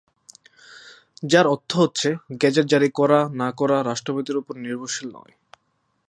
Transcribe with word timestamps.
যার 1.23 1.45
অর্থ 1.47 1.69
হচ্ছে 1.75 2.09
গেজেট 2.41 2.65
জারি 2.65 2.89
করা 2.91 3.19
না-করা 3.33 3.77
রাষ্ট্রপতির 3.83 4.37
ওপর 4.37 4.53
নির্ভরশীল 4.57 5.07
নয়। 5.17 5.33